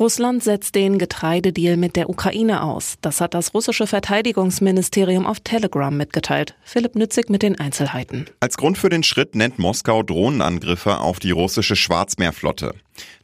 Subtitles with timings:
[0.00, 2.94] Russland setzt den Getreidedeal mit der Ukraine aus.
[3.02, 6.54] Das hat das russische Verteidigungsministerium auf Telegram mitgeteilt.
[6.64, 8.24] Philipp Nützig mit den Einzelheiten.
[8.40, 12.72] Als Grund für den Schritt nennt Moskau Drohnenangriffe auf die russische Schwarzmeerflotte.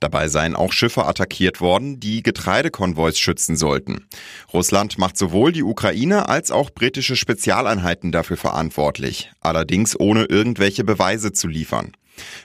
[0.01, 4.07] Dabei seien auch Schiffe attackiert worden, die Getreidekonvois schützen sollten.
[4.53, 11.33] Russland macht sowohl die Ukraine als auch britische Spezialeinheiten dafür verantwortlich, allerdings ohne irgendwelche Beweise
[11.33, 11.93] zu liefern.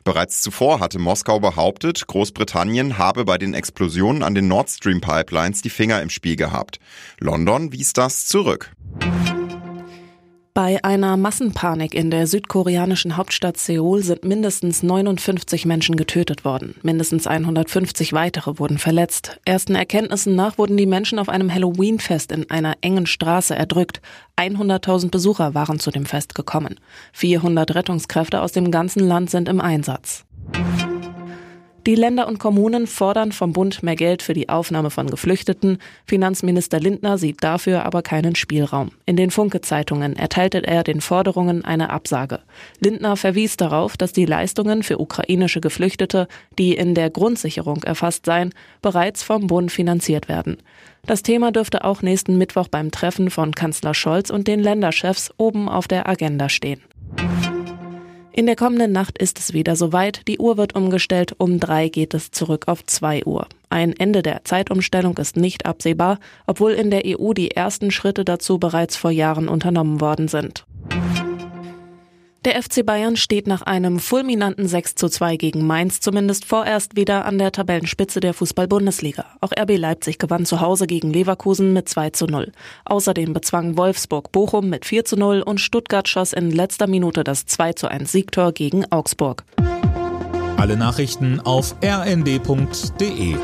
[0.03, 5.61] Bereits zuvor hatte Moskau behauptet, Großbritannien habe bei den Explosionen an den Nord Stream Pipelines
[5.61, 6.79] die Finger im Spiel gehabt.
[7.19, 8.71] London wies das zurück.
[10.53, 16.75] Bei einer Massenpanik in der südkoreanischen Hauptstadt Seoul sind mindestens 59 Menschen getötet worden.
[16.83, 19.39] Mindestens 150 weitere wurden verletzt.
[19.45, 24.01] Ersten Erkenntnissen nach wurden die Menschen auf einem Halloween-Fest in einer engen Straße erdrückt.
[24.35, 26.75] 100.000 Besucher waren zu dem Fest gekommen.
[27.13, 30.25] 400 Rettungskräfte aus dem ganzen Land sind im Einsatz.
[31.87, 35.79] Die Länder und Kommunen fordern vom Bund mehr Geld für die Aufnahme von Geflüchteten.
[36.05, 38.91] Finanzminister Lindner sieht dafür aber keinen Spielraum.
[39.07, 42.41] In den Funke-Zeitungen erteilte er den Forderungen eine Absage.
[42.79, 46.27] Lindner verwies darauf, dass die Leistungen für ukrainische Geflüchtete,
[46.59, 50.57] die in der Grundsicherung erfasst seien, bereits vom Bund finanziert werden.
[51.07, 55.67] Das Thema dürfte auch nächsten Mittwoch beim Treffen von Kanzler Scholz und den Länderchefs oben
[55.67, 56.81] auf der Agenda stehen.
[58.33, 60.25] In der kommenden Nacht ist es wieder soweit.
[60.29, 61.35] Die Uhr wird umgestellt.
[61.37, 63.45] Um drei geht es zurück auf zwei Uhr.
[63.69, 66.17] Ein Ende der Zeitumstellung ist nicht absehbar,
[66.47, 70.65] obwohl in der EU die ersten Schritte dazu bereits vor Jahren unternommen worden sind.
[72.43, 77.25] Der FC Bayern steht nach einem fulminanten 6 zu 2 gegen Mainz zumindest vorerst wieder
[77.25, 79.25] an der Tabellenspitze der Fußball-Bundesliga.
[79.41, 82.51] Auch RB Leipzig gewann zu Hause gegen Leverkusen mit 2 zu 0.
[82.85, 87.45] Außerdem bezwang Wolfsburg Bochum mit 4 zu 0 und Stuttgart schoss in letzter Minute das
[87.45, 89.43] 2 zu 1 Siegtor gegen Augsburg.
[90.57, 93.35] Alle Nachrichten auf rnd.de